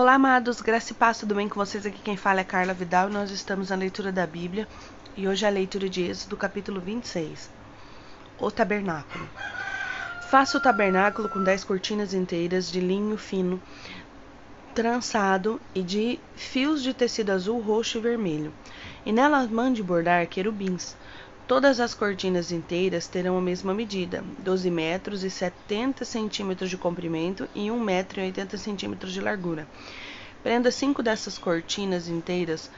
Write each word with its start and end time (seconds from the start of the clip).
Olá, 0.00 0.14
amados, 0.14 0.62
graça 0.62 0.92
e 0.92 0.96
paz, 0.96 1.18
tudo 1.18 1.34
bem 1.34 1.46
com 1.46 1.56
vocês? 1.56 1.84
Aqui 1.84 2.00
quem 2.00 2.16
fala 2.16 2.40
é 2.40 2.44
Carla 2.44 2.72
Vidal 2.72 3.10
e 3.10 3.12
nós 3.12 3.30
estamos 3.30 3.68
na 3.68 3.76
leitura 3.76 4.10
da 4.10 4.26
Bíblia 4.26 4.66
e 5.14 5.28
hoje 5.28 5.44
é 5.44 5.48
a 5.48 5.50
leitura 5.50 5.90
de 5.90 6.00
Êxodo, 6.00 6.38
capítulo 6.38 6.80
26. 6.80 7.50
O 8.38 8.50
tabernáculo. 8.50 9.28
Faça 10.30 10.56
o 10.56 10.60
tabernáculo 10.60 11.28
com 11.28 11.44
dez 11.44 11.62
cortinas 11.64 12.14
inteiras 12.14 12.72
de 12.72 12.80
linho 12.80 13.18
fino, 13.18 13.60
trançado 14.74 15.60
e 15.74 15.82
de 15.82 16.18
fios 16.34 16.82
de 16.82 16.94
tecido 16.94 17.28
azul, 17.28 17.60
roxo 17.60 17.98
e 17.98 18.00
vermelho, 18.00 18.54
e 19.04 19.12
nela 19.12 19.46
mande 19.48 19.82
bordar 19.82 20.26
querubins. 20.28 20.96
Todas 21.50 21.80
as 21.80 21.94
cortinas 21.94 22.52
inteiras 22.52 23.08
terão 23.08 23.36
a 23.36 23.40
mesma 23.40 23.74
medida, 23.74 24.22
12 24.38 24.70
metros 24.70 25.24
e 25.24 25.28
70 25.28 26.04
centímetros 26.04 26.70
de 26.70 26.78
comprimento 26.78 27.48
e 27.56 27.72
1 27.72 27.80
metro 27.80 28.20
e 28.20 28.26
80 28.26 28.56
centímetros 28.56 29.12
de 29.12 29.20
largura. 29.20 29.66
Prenda 30.44 30.70
cinco 30.70 31.02
dessas 31.02 31.36
cortinas 31.36 32.06
inteiras, 32.06 32.70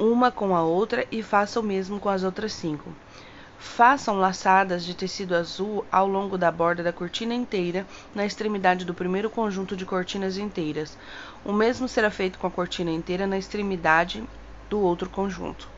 uma 0.00 0.32
com 0.32 0.56
a 0.56 0.64
outra, 0.64 1.06
e 1.12 1.22
faça 1.22 1.60
o 1.60 1.62
mesmo 1.62 2.00
com 2.00 2.08
as 2.08 2.24
outras 2.24 2.52
cinco. 2.54 2.92
Façam 3.56 4.18
laçadas 4.18 4.84
de 4.84 4.94
tecido 4.94 5.36
azul 5.36 5.86
ao 5.88 6.08
longo 6.08 6.36
da 6.36 6.50
borda 6.50 6.82
da 6.82 6.92
cortina 6.92 7.34
inteira, 7.34 7.86
na 8.12 8.26
extremidade 8.26 8.84
do 8.84 8.92
primeiro 8.92 9.30
conjunto 9.30 9.76
de 9.76 9.86
cortinas 9.86 10.36
inteiras. 10.36 10.98
O 11.44 11.52
mesmo 11.52 11.86
será 11.86 12.10
feito 12.10 12.36
com 12.40 12.48
a 12.48 12.50
cortina 12.50 12.90
inteira 12.90 13.28
na 13.28 13.38
extremidade 13.38 14.24
do 14.68 14.80
outro 14.80 15.08
conjunto. 15.08 15.71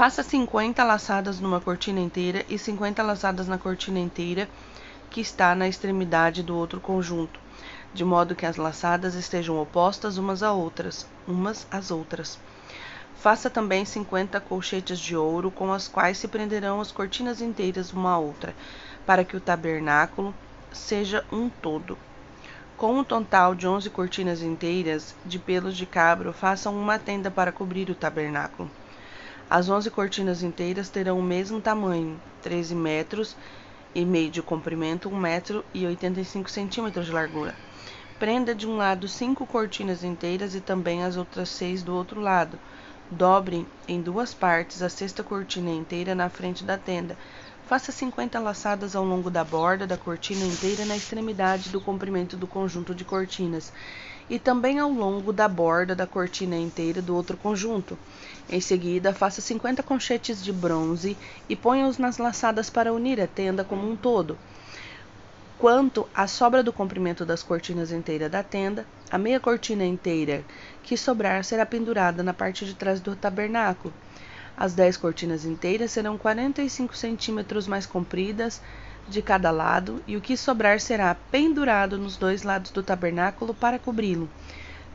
Faça 0.00 0.22
50 0.22 0.82
laçadas 0.82 1.40
numa 1.40 1.60
cortina 1.60 2.00
inteira 2.00 2.42
e 2.48 2.58
50 2.58 3.02
laçadas 3.02 3.46
na 3.46 3.58
cortina 3.58 3.98
inteira 3.98 4.48
que 5.10 5.20
está 5.20 5.54
na 5.54 5.68
extremidade 5.68 6.42
do 6.42 6.56
outro 6.56 6.80
conjunto, 6.80 7.38
de 7.92 8.02
modo 8.02 8.34
que 8.34 8.46
as 8.46 8.56
laçadas 8.56 9.14
estejam 9.14 9.60
opostas 9.60 10.16
umas 10.16 10.40
outras, 10.40 11.06
umas 11.28 11.66
às 11.70 11.90
outras. 11.90 12.38
Faça 13.16 13.50
também 13.50 13.84
50 13.84 14.40
colchetes 14.40 14.98
de 14.98 15.14
ouro 15.14 15.50
com 15.50 15.70
as 15.70 15.86
quais 15.86 16.16
se 16.16 16.26
prenderão 16.26 16.80
as 16.80 16.90
cortinas 16.90 17.42
inteiras 17.42 17.92
uma 17.92 18.12
à 18.12 18.18
outra, 18.18 18.54
para 19.04 19.22
que 19.22 19.36
o 19.36 19.40
tabernáculo 19.40 20.34
seja 20.72 21.22
um 21.30 21.50
todo. 21.50 21.98
Com 22.78 23.00
um 23.00 23.04
total 23.04 23.54
de 23.54 23.68
11 23.68 23.90
cortinas 23.90 24.40
inteiras 24.40 25.14
de 25.26 25.38
pelos 25.38 25.76
de 25.76 25.84
cabro, 25.84 26.32
façam 26.32 26.74
uma 26.74 26.98
tenda 26.98 27.30
para 27.30 27.52
cobrir 27.52 27.90
o 27.90 27.94
tabernáculo. 27.94 28.70
As 29.50 29.68
onze 29.68 29.90
cortinas 29.90 30.44
inteiras 30.44 30.88
terão 30.88 31.18
o 31.18 31.22
mesmo 31.22 31.60
tamanho, 31.60 32.20
13 32.40 32.72
metros 32.72 33.34
e 33.92 34.04
meio 34.04 34.30
de 34.30 34.40
comprimento, 34.40 35.08
1 35.08 35.16
metro 35.16 35.64
e 35.74 35.84
85 35.84 36.48
centímetros 36.48 37.06
de 37.06 37.12
largura. 37.12 37.52
Prenda 38.16 38.54
de 38.54 38.68
um 38.68 38.76
lado 38.76 39.08
cinco 39.08 39.44
cortinas 39.44 40.04
inteiras 40.04 40.54
e 40.54 40.60
também 40.60 41.02
as 41.02 41.16
outras 41.16 41.48
seis 41.48 41.82
do 41.82 41.92
outro 41.96 42.20
lado. 42.20 42.60
Dobre 43.10 43.66
em 43.88 44.00
duas 44.00 44.32
partes 44.32 44.82
a 44.82 44.88
sexta 44.88 45.24
cortina 45.24 45.70
inteira 45.70 46.14
na 46.14 46.28
frente 46.28 46.62
da 46.62 46.78
tenda. 46.78 47.18
Faça 47.66 47.90
50 47.90 48.38
laçadas 48.38 48.94
ao 48.94 49.04
longo 49.04 49.30
da 49.30 49.42
borda 49.42 49.84
da 49.84 49.96
cortina 49.96 50.44
inteira 50.44 50.84
na 50.84 50.96
extremidade 50.96 51.70
do 51.70 51.80
comprimento 51.80 52.36
do 52.36 52.46
conjunto 52.46 52.94
de 52.94 53.04
cortinas 53.04 53.72
e 54.30 54.38
também 54.38 54.78
ao 54.78 54.88
longo 54.88 55.32
da 55.32 55.48
borda 55.48 55.94
da 55.94 56.06
cortina 56.06 56.56
inteira 56.56 57.02
do 57.02 57.16
outro 57.16 57.36
conjunto. 57.36 57.98
Em 58.48 58.60
seguida, 58.60 59.12
faça 59.12 59.40
50 59.40 59.82
conchetes 59.82 60.42
de 60.42 60.52
bronze 60.52 61.16
e 61.48 61.56
ponha-os 61.56 61.98
nas 61.98 62.16
laçadas 62.16 62.70
para 62.70 62.92
unir 62.92 63.20
a 63.20 63.26
tenda 63.26 63.64
como 63.64 63.90
um 63.90 63.96
todo. 63.96 64.38
Quanto 65.58 66.08
à 66.14 66.26
sobra 66.26 66.62
do 66.62 66.72
comprimento 66.72 67.26
das 67.26 67.42
cortinas 67.42 67.90
inteiras 67.90 68.30
da 68.30 68.42
tenda, 68.42 68.86
a 69.10 69.18
meia 69.18 69.40
cortina 69.40 69.84
inteira 69.84 70.44
que 70.82 70.96
sobrar 70.96 71.44
será 71.44 71.66
pendurada 71.66 72.22
na 72.22 72.32
parte 72.32 72.64
de 72.64 72.74
trás 72.74 73.00
do 73.00 73.16
tabernáculo. 73.16 73.92
As 74.56 74.74
dez 74.74 74.96
cortinas 74.96 75.44
inteiras 75.44 75.90
serão 75.90 76.16
45 76.16 76.96
centímetros 76.96 77.66
mais 77.66 77.84
compridas 77.84 78.60
de 79.10 79.20
cada 79.20 79.50
lado, 79.50 80.02
e 80.06 80.16
o 80.16 80.20
que 80.20 80.36
sobrar 80.36 80.80
será 80.80 81.14
pendurado 81.30 81.98
nos 81.98 82.16
dois 82.16 82.42
lados 82.42 82.70
do 82.70 82.82
tabernáculo 82.82 83.52
para 83.52 83.78
cobri-lo. 83.78 84.30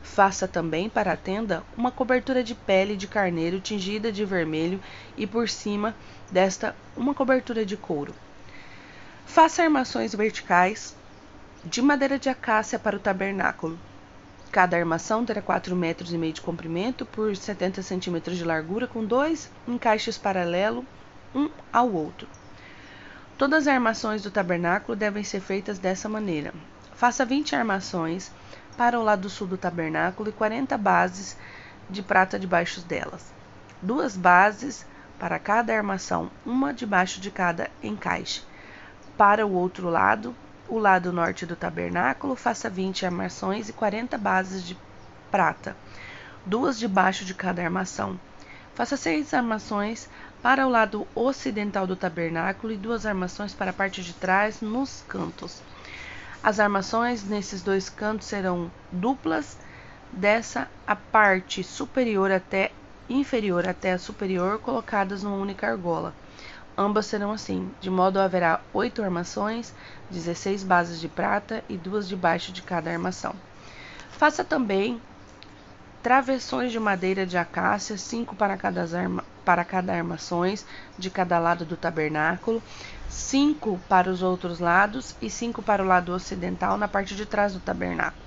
Faça 0.02 0.48
também 0.48 0.88
para 0.88 1.12
a 1.12 1.16
tenda 1.16 1.62
uma 1.76 1.90
cobertura 1.90 2.42
de 2.42 2.54
pele 2.54 2.96
de 2.96 3.06
carneiro 3.06 3.60
tingida 3.60 4.10
de 4.10 4.24
vermelho 4.24 4.80
e 5.16 5.26
por 5.26 5.48
cima 5.48 5.94
desta 6.30 6.74
uma 6.96 7.12
cobertura 7.12 7.66
de 7.66 7.76
couro. 7.76 8.14
Faça 9.26 9.62
armações 9.62 10.14
verticais 10.14 10.96
de 11.64 11.82
madeira 11.82 12.18
de 12.18 12.28
acácia 12.28 12.78
para 12.78 12.96
o 12.96 13.00
tabernáculo. 13.00 13.78
Cada 14.50 14.76
armação 14.76 15.24
terá 15.24 15.42
4 15.42 15.76
metros 15.76 16.12
e 16.12 16.16
meio 16.16 16.32
de 16.32 16.40
comprimento 16.40 17.04
por 17.04 17.36
70 17.36 17.82
centímetros 17.82 18.38
de 18.38 18.44
largura, 18.44 18.86
com 18.86 19.04
dois 19.04 19.50
encaixes 19.68 20.16
paralelos 20.16 20.84
um 21.34 21.50
ao 21.72 21.92
outro. 21.92 22.26
Todas 23.38 23.68
as 23.68 23.74
armações 23.74 24.22
do 24.22 24.30
tabernáculo 24.30 24.96
devem 24.96 25.22
ser 25.22 25.40
feitas 25.40 25.78
dessa 25.78 26.08
maneira. 26.08 26.54
Faça 26.94 27.22
20 27.22 27.54
armações 27.54 28.32
para 28.78 28.98
o 28.98 29.02
lado 29.02 29.28
sul 29.28 29.46
do 29.46 29.58
tabernáculo 29.58 30.30
e 30.30 30.32
40 30.32 30.78
bases 30.78 31.36
de 31.90 32.02
prata 32.02 32.38
debaixo 32.38 32.80
delas. 32.80 33.34
Duas 33.82 34.16
bases 34.16 34.86
para 35.18 35.38
cada 35.38 35.76
armação, 35.76 36.30
uma 36.46 36.72
debaixo 36.72 37.20
de 37.20 37.30
cada 37.30 37.70
encaixe. 37.82 38.42
Para 39.18 39.46
o 39.46 39.52
outro 39.52 39.90
lado, 39.90 40.34
o 40.66 40.78
lado 40.78 41.12
norte 41.12 41.44
do 41.44 41.54
tabernáculo, 41.54 42.36
faça 42.36 42.70
20 42.70 43.04
armações 43.04 43.68
e 43.68 43.72
40 43.74 44.16
bases 44.16 44.64
de 44.64 44.78
prata, 45.30 45.76
duas 46.46 46.78
debaixo 46.78 47.22
de 47.22 47.34
cada 47.34 47.62
armação. 47.62 48.18
Faça 48.74 48.96
seis 48.96 49.32
armações 49.32 50.08
para 50.42 50.66
o 50.66 50.70
lado 50.70 51.06
ocidental 51.14 51.86
do 51.86 51.96
tabernáculo 51.96 52.72
e 52.72 52.76
duas 52.76 53.06
armações 53.06 53.52
para 53.54 53.70
a 53.70 53.74
parte 53.74 54.02
de 54.02 54.12
trás 54.12 54.60
nos 54.60 55.04
cantos. 55.08 55.62
As 56.42 56.60
armações 56.60 57.24
nesses 57.24 57.62
dois 57.62 57.88
cantos 57.88 58.28
serão 58.28 58.70
duplas, 58.92 59.56
dessa 60.12 60.68
a 60.86 60.94
parte 60.94 61.64
superior 61.64 62.30
até 62.30 62.70
inferior 63.08 63.68
até 63.68 63.92
a 63.92 63.98
superior 63.98 64.58
colocadas 64.58 65.22
numa 65.22 65.36
única 65.36 65.68
argola. 65.68 66.14
Ambas 66.78 67.06
serão 67.06 67.32
assim, 67.32 67.70
de 67.80 67.88
modo 67.88 68.20
haverá 68.20 68.60
oito 68.74 69.02
armações, 69.02 69.72
16 70.10 70.62
bases 70.62 71.00
de 71.00 71.08
prata 71.08 71.64
e 71.68 71.76
duas 71.76 72.06
debaixo 72.06 72.52
de 72.52 72.62
cada 72.62 72.90
armação. 72.90 73.34
Faça 74.10 74.44
também 74.44 75.00
travessões 76.06 76.70
de 76.70 76.78
madeira 76.78 77.26
de 77.26 77.36
acácia, 77.36 77.98
cinco 77.98 78.36
para 78.36 78.56
cada, 78.56 78.82
arma, 78.96 79.24
para 79.44 79.64
cada 79.64 79.92
armações 79.92 80.64
de 80.96 81.10
cada 81.10 81.36
lado 81.40 81.64
do 81.64 81.76
tabernáculo, 81.76 82.62
cinco 83.08 83.80
para 83.88 84.08
os 84.08 84.22
outros 84.22 84.60
lados 84.60 85.16
e 85.20 85.28
cinco 85.28 85.62
para 85.62 85.82
o 85.82 85.86
lado 85.86 86.12
ocidental 86.12 86.78
na 86.78 86.86
parte 86.86 87.16
de 87.16 87.26
trás 87.26 87.54
do 87.54 87.58
tabernáculo. 87.58 88.22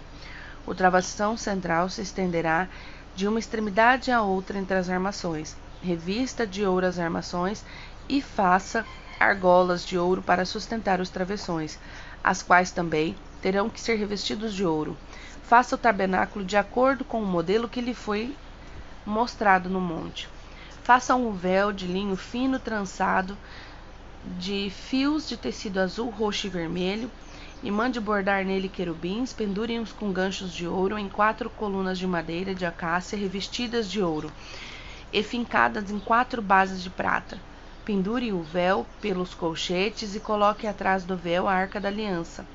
O 0.68 0.76
travessão 0.76 1.38
central 1.38 1.88
se 1.88 2.02
estenderá 2.02 2.68
de 3.16 3.26
uma 3.26 3.40
extremidade 3.40 4.12
à 4.12 4.22
outra 4.22 4.60
entre 4.60 4.76
as 4.76 4.90
armações. 4.90 5.56
Revista 5.82 6.46
de 6.46 6.66
ouro 6.66 6.86
as 6.86 7.00
armações 7.00 7.64
e 8.10 8.22
faça 8.22 8.86
argolas 9.18 9.86
de 9.86 9.98
ouro 9.98 10.22
para 10.22 10.44
sustentar 10.44 11.00
os 11.00 11.10
travessões, 11.10 11.80
as 12.22 12.44
quais 12.44 12.72
também 12.72 13.16
terão 13.42 13.70
que 13.70 13.80
ser 13.80 13.96
revestidos 13.96 14.54
de 14.54 14.66
ouro. 14.66 14.98
Faça 15.50 15.74
o 15.74 15.80
tabernáculo 15.80 16.46
de 16.46 16.56
acordo 16.56 17.04
com 17.04 17.24
o 17.24 17.26
modelo 17.26 17.68
que 17.68 17.82
lhe 17.82 17.96
foi 17.96 18.36
mostrado 19.04 19.68
no 19.68 19.82
monte. 19.82 20.30
Faça 20.84 21.16
um 21.16 21.32
véu 21.32 21.74
de 21.74 21.88
linho 21.88 22.16
fino 22.16 22.60
trançado 22.60 23.36
de 24.38 24.70
fios 24.70 25.28
de 25.28 25.36
tecido 25.36 25.80
azul, 25.80 26.12
roxo 26.12 26.46
e 26.46 26.52
vermelho 26.52 27.10
e 27.64 27.72
mande 27.72 28.00
bordar 28.00 28.46
nele 28.46 28.70
querubins, 28.70 29.34
pendurem-os 29.34 29.92
com 29.92 30.14
ganchos 30.14 30.54
de 30.54 30.68
ouro 30.68 31.00
em 31.00 31.10
quatro 31.10 31.50
colunas 31.50 31.98
de 31.98 32.06
madeira 32.06 32.54
de 32.54 32.68
acácia 32.68 33.18
revestidas 33.18 33.90
de 33.90 34.04
ouro 34.04 34.32
e 35.12 35.24
fincadas 35.24 35.90
em 35.90 35.98
quatro 35.98 36.44
bases 36.44 36.84
de 36.84 36.92
prata. 36.92 37.40
Pendure 37.84 38.32
o 38.32 38.44
véu 38.44 38.86
pelos 39.02 39.34
colchetes 39.34 40.14
e 40.14 40.20
coloque 40.20 40.68
atrás 40.68 41.04
do 41.04 41.18
véu 41.18 41.48
a 41.48 41.54
arca 41.56 41.80
da 41.80 41.90
aliança. 41.90 42.46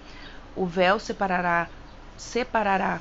O 0.55 0.65
véu 0.65 1.01
separará 1.01 1.67
separará 2.17 3.01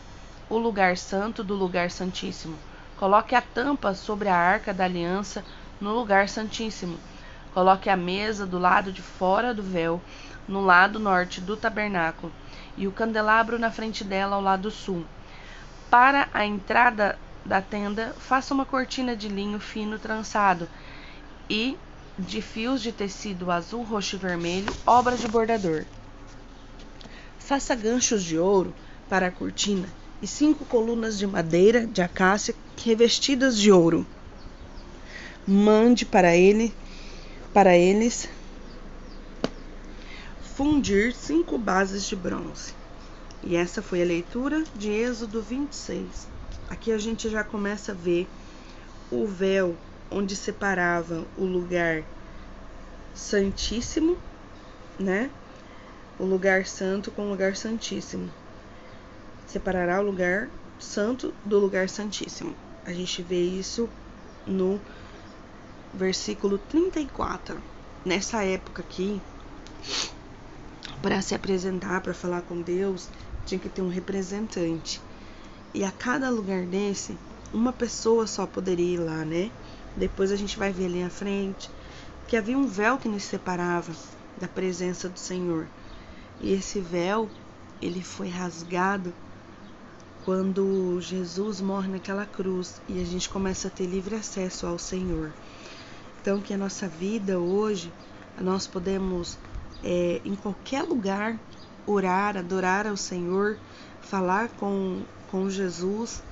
o 0.50 0.58
lugar 0.58 0.98
santo 0.98 1.44
do 1.44 1.56
lugar 1.56 1.90
santíssimo. 1.90 2.58
Coloque 2.98 3.36
a 3.36 3.42
tampa 3.42 3.94
sobre 3.94 4.30
a 4.30 4.36
arca 4.36 4.74
da 4.74 4.86
aliança 4.86 5.44
no 5.80 5.94
lugar 5.94 6.30
santíssimo. 6.30 6.98
Coloque 7.54 7.90
a 7.90 7.98
mesa 7.98 8.46
do 8.46 8.58
lado 8.58 8.92
de 8.92 9.02
fora 9.02 9.54
do 9.54 9.62
véu, 9.62 10.02
no 10.48 10.62
lado 10.62 11.00
norte 11.00 11.40
do 11.40 11.56
tabernáculo, 11.56 12.32
e 12.78 12.88
o 12.88 12.92
candelabro 12.92 13.60
na 13.60 13.72
frente 13.72 14.04
dela 14.04 14.36
ao 14.36 14.42
lado 14.42 14.72
sul. 14.72 15.06
Para 15.90 16.28
a 16.34 16.46
entrada 16.46 17.18
da 17.46 17.62
tenda, 17.62 18.16
faça 18.20 18.54
uma 18.54 18.66
cortina 18.66 19.16
de 19.16 19.28
linho 19.28 19.60
fino 19.60 20.00
trançado 20.00 20.68
e 21.50 21.78
de 22.18 22.42
fios 22.42 22.82
de 22.82 22.92
tecido 22.92 23.52
azul, 23.52 23.84
roxo 23.84 24.16
e 24.16 24.20
vermelho, 24.20 24.74
obra 24.86 25.18
de 25.18 25.28
bordador. 25.28 25.86
Faça 27.38 27.76
ganchos 27.76 28.24
de 28.24 28.38
ouro 28.38 28.74
para 29.14 29.28
a 29.28 29.32
cortina 29.32 29.88
e 30.24 30.26
cinco 30.26 30.66
colunas 30.66 31.20
de 31.20 31.28
madeira 31.28 31.86
de 31.86 32.02
acácia 32.02 32.56
revestidas 32.84 33.60
de 33.60 33.72
ouro. 33.72 34.08
Mande 35.48 36.04
para 36.04 36.36
ele, 36.36 36.74
para 37.54 37.78
eles, 37.78 38.28
fundir 40.56 41.14
cinco 41.14 41.60
bases 41.60 42.08
de 42.08 42.16
bronze. 42.16 42.74
E 43.44 43.56
essa 43.56 43.84
foi 43.84 44.02
a 44.02 44.06
leitura 44.06 44.64
de 44.76 44.90
Êxodo 44.90 45.44
26. 45.44 46.28
Aqui 46.72 46.92
a 46.92 46.98
gente 46.98 47.30
já 47.30 47.44
começa 47.44 47.92
a 47.92 47.96
ver 47.96 48.28
o 49.12 49.28
véu 49.28 49.78
onde 50.10 50.36
separava 50.36 51.24
o 51.38 51.46
lugar 51.46 52.04
santíssimo, 53.14 54.18
né? 54.98 55.30
O 56.18 56.26
lugar 56.26 56.66
santo 56.66 57.12
com 57.12 57.28
o 57.28 57.30
lugar 57.30 57.56
santíssimo. 57.56 58.28
Separará 59.54 60.02
o 60.02 60.04
lugar 60.04 60.50
santo 60.80 61.32
do 61.46 61.60
lugar 61.60 61.88
santíssimo. 61.88 62.56
A 62.84 62.92
gente 62.92 63.22
vê 63.22 63.40
isso 63.40 63.88
no 64.48 64.82
versículo 65.94 66.58
34. 66.58 67.62
Nessa 68.04 68.44
época 68.44 68.82
aqui, 68.82 69.22
para 71.04 71.22
se 71.22 71.36
apresentar, 71.36 72.02
para 72.02 72.16
falar 72.16 72.42
com 72.42 72.64
Deus, 72.64 73.08
tinha 73.46 73.60
que 73.60 73.70
ter 73.70 73.84
um 73.84 73.90
representante. 73.90 75.00
E 75.72 75.84
a 75.84 75.92
cada 75.92 76.32
lugar 76.32 76.66
desse, 76.66 77.16
uma 77.54 77.72
pessoa 77.72 78.26
só 78.26 78.48
poderia 78.48 78.96
ir 78.96 78.98
lá, 78.98 79.24
né? 79.24 79.52
Depois 79.96 80.32
a 80.32 80.36
gente 80.36 80.58
vai 80.58 80.72
ver 80.72 80.86
ali 80.86 81.04
à 81.04 81.12
frente 81.12 81.70
que 82.28 82.36
havia 82.36 82.58
um 82.58 82.66
véu 82.66 82.98
que 82.98 83.08
nos 83.08 83.22
separava 83.22 83.94
da 84.42 84.48
presença 84.48 85.08
do 85.08 85.20
Senhor. 85.20 85.68
E 86.42 86.54
esse 86.54 86.80
véu, 86.80 87.30
ele 87.80 88.02
foi 88.02 88.30
rasgado 88.30 89.14
quando 90.24 91.00
Jesus 91.02 91.60
morre 91.60 91.90
naquela 91.90 92.26
cruz 92.26 92.82
e 92.88 93.02
a 93.02 93.06
gente 93.06 93.30
começa 93.30 93.68
a 93.68 93.72
ter 93.72 93.86
livre 93.86 94.16
acesso 94.16 94.66
ao 94.66 94.80
Senhor. 94.80 95.34
Então, 96.22 96.40
que 96.40 96.54
a 96.54 96.58
nossa 96.58 96.88
vida 96.88 97.40
hoje, 97.40 97.92
nós 98.40 98.66
podemos 98.66 99.38
é, 99.84 100.22
em 100.24 100.36
qualquer 100.36 100.84
lugar 100.84 101.38
orar, 101.86 102.38
adorar 102.38 102.88
ao 102.88 102.96
Senhor, 102.96 103.58
falar 104.02 104.48
com, 104.50 105.02
com 105.30 105.50
Jesus, 105.50 106.24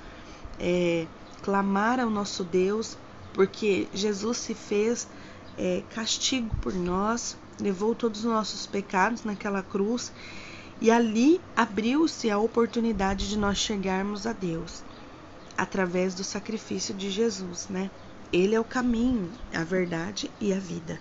é, 0.58 1.06
clamar 1.42 2.00
ao 2.00 2.08
nosso 2.08 2.44
Deus, 2.44 2.96
porque 3.34 3.88
Jesus 3.92 4.38
se 4.38 4.54
fez 4.54 5.06
é, 5.58 5.82
castigo 5.94 6.54
por 6.62 6.72
nós, 6.72 7.36
levou 7.60 7.94
todos 7.94 8.20
os 8.20 8.30
nossos 8.30 8.66
pecados 8.66 9.22
naquela 9.24 9.62
cruz 9.62 10.10
e 10.82 10.90
ali 10.90 11.40
abriu-se 11.56 12.28
a 12.28 12.36
oportunidade 12.36 13.28
de 13.30 13.38
nós 13.38 13.56
chegarmos 13.56 14.26
a 14.26 14.34
Deus 14.34 14.82
através 15.56 16.14
do 16.14 16.24
sacrifício 16.24 16.92
de 16.92 17.08
Jesus, 17.08 17.68
né? 17.70 17.90
Ele 18.30 18.54
é 18.54 18.60
o 18.60 18.64
caminho, 18.64 19.30
a 19.54 19.64
verdade 19.64 20.30
e 20.40 20.52
a 20.52 20.58
vida 20.58 21.00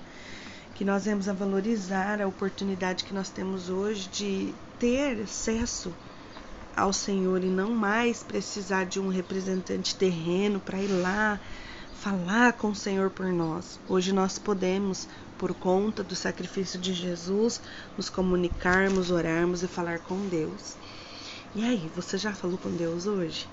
que 0.82 0.86
nós 0.86 1.06
vamos 1.06 1.30
a 1.30 1.34
valorizar 1.34 2.20
a 2.20 2.28
oportunidade 2.28 3.04
que 3.04 3.14
nós 3.14 3.30
temos 3.30 3.70
hoje 3.70 4.10
de 4.10 4.52
ter 4.80 5.22
acesso 5.22 5.94
ao 6.76 6.92
Senhor 6.92 7.44
e 7.44 7.50
não 7.50 7.70
mais 7.70 8.24
precisar 8.24 8.86
de 8.86 9.00
um 9.00 9.08
representante 9.08 9.96
terreno 9.96 10.60
para 10.60 10.82
ir 10.82 10.88
lá 10.88 11.40
falar 12.00 12.54
com 12.54 12.70
o 12.70 12.76
Senhor 12.76 13.12
por 13.12 13.28
nós. 13.28 13.80
Hoje 13.88 14.12
nós 14.12 14.40
podemos, 14.40 15.08
por 15.42 15.56
conta 15.56 16.04
do 16.04 16.16
sacrifício 16.16 16.80
de 16.80 16.94
Jesus, 16.94 17.60
nos 17.98 18.12
comunicarmos, 18.12 19.10
orarmos 19.10 19.64
e 19.64 19.68
falar 19.68 19.98
com 19.98 20.16
Deus. 20.28 20.76
E 21.56 21.64
aí, 21.64 21.90
você 21.96 22.16
já 22.16 22.32
falou 22.32 22.60
com 22.60 22.70
Deus 22.70 23.08
hoje? 23.08 23.48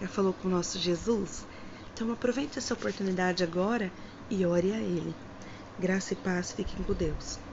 Já 0.00 0.06
falou 0.06 0.32
com 0.32 0.46
o 0.46 0.50
nosso 0.52 0.78
Jesus? 0.78 1.44
Então 1.92 2.12
aproveite 2.12 2.60
essa 2.60 2.74
oportunidade 2.74 3.42
agora 3.42 3.90
e 4.30 4.46
ore 4.46 4.72
a 4.72 4.78
Ele. 4.78 5.12
Graça 5.76 6.12
e 6.12 6.16
paz, 6.16 6.52
fiquem 6.52 6.84
com 6.84 6.92
Deus. 6.94 7.43